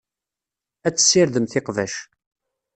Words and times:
Ad 0.87 0.95
tessirdemt 0.95 1.57
iqbac. 1.59 1.93